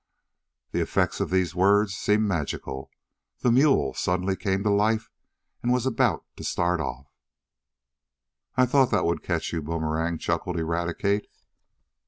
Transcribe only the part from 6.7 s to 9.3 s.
off. "I done thought dat would